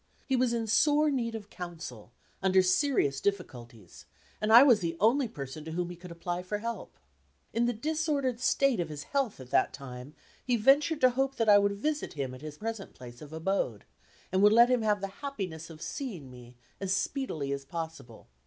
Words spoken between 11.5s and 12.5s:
would visit him at